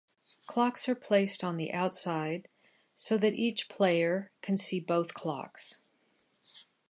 [0.47, 2.47] Clocks are placed on the outside
[2.95, 5.79] so that each player can see both clocks.